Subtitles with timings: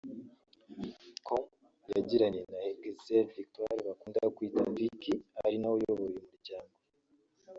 [1.25, 1.43] com
[1.91, 6.75] yagiranye na Hergesell Victoire bakunda kwita Vicky ari nawe uyobora uyu muryango